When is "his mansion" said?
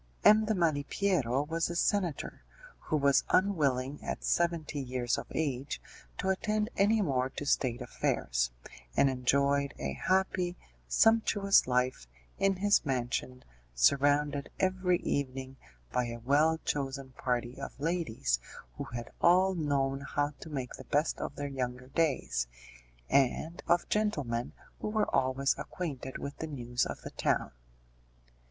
12.55-13.43